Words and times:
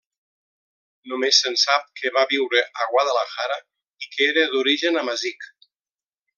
Només 1.11 1.41
se'n 1.43 1.57
sap 1.63 1.85
que 2.01 2.13
va 2.15 2.23
viure 2.33 2.65
a 2.85 2.89
Guadalajara 2.95 3.61
i 4.07 4.11
que 4.17 4.31
era 4.33 4.49
d'origen 4.57 4.99
amazic. 5.07 5.51